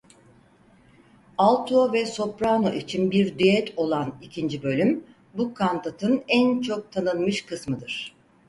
[1.37, 8.15] Alto ve soprano için bir düet olan ikinci bölüm bu kantatın en çok tanınmış kısmıdır.